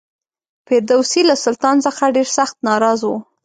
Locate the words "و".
3.05-3.11